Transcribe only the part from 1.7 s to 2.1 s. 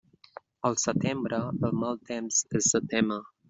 mal